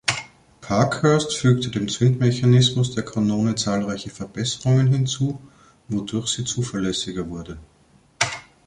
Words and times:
Parkhurst 0.61 1.35
fügte 1.37 1.69
dem 1.69 1.87
Zündmechanismus 1.87 2.95
der 2.95 3.05
Kanone 3.05 3.53
zahlreiche 3.53 4.09
Verbesserungen 4.09 4.87
hinzu, 4.87 5.39
wodurch 5.89 6.25
sie 6.29 6.43
zuverlässiger 6.43 7.29
wurde. 7.29 7.59